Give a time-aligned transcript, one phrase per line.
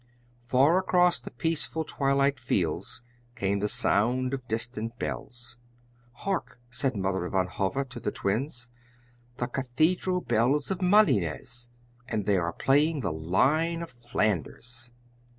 [0.47, 3.03] Far across the peaceful twilight fields
[3.35, 5.57] came the sound of distant bells.
[6.25, 8.71] "Hark!" said Mother Van Hove to the Twins
[9.37, 11.69] "the cathedral bells of Malines!
[12.07, 14.91] And they are playing 'The Lion of Flanders!'"